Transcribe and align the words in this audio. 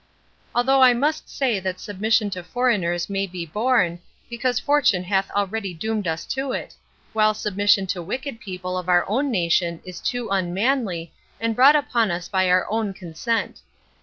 Although 0.55 0.81
I 0.81 0.95
must 0.95 1.29
say 1.29 1.59
that 1.59 1.79
submission 1.79 2.31
to 2.31 2.41
foreigners 2.41 3.07
may 3.07 3.27
be 3.27 3.45
borne, 3.45 3.99
because 4.31 4.57
fortune 4.59 5.03
hath 5.03 5.29
already 5.29 5.75
doomed 5.75 6.07
us 6.07 6.25
to 6.33 6.53
it, 6.53 6.73
while 7.13 7.35
submission 7.35 7.85
to 7.93 8.01
wicked 8.01 8.39
people 8.39 8.79
of 8.79 8.89
our 8.89 9.07
own 9.07 9.29
nation 9.29 9.79
is 9.85 9.99
too 10.01 10.29
unmanly, 10.31 11.13
and 11.39 11.55
brought 11.55 11.75
upon 11.75 12.09
us 12.09 12.27
by 12.27 12.49
our 12.49 12.65
own 12.67 12.95
consent. 12.95 13.59